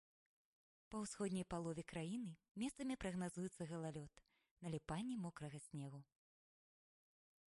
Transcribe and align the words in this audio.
Па 0.93 1.01
ўсходняй 1.01 1.43
палове 1.53 1.83
краіны 1.91 2.31
месцамі 2.61 2.97
прагназуецца 3.03 3.69
галалёд, 3.71 4.13
наліпанне 4.67 5.15
мокрага 5.29 5.57
снегу. 5.67 5.99